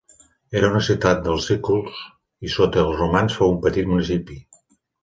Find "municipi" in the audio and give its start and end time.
3.97-4.43